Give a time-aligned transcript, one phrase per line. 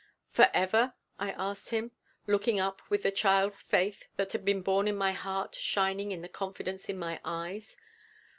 [0.31, 1.91] '""Forever?" I asked him,
[2.25, 6.23] looking up with the child's faith that had been born in my heart shining in
[6.23, 7.77] the confidence in my eyes.